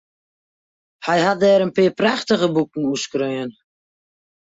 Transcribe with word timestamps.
Hy 1.05 1.19
hat 1.25 1.39
dêr 1.43 1.61
in 1.65 1.73
pear 1.75 1.93
prachtige 1.99 2.47
boeken 2.53 2.87
oer 2.89 2.99
skreaun. 3.03 3.51